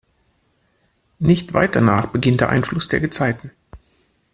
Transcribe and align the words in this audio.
Nicht 1.19 1.53
weit 1.53 1.75
danach 1.75 2.07
beginnt 2.07 2.41
der 2.41 2.49
Einfluss 2.49 2.87
der 2.87 3.01
Gezeiten. 3.01 3.51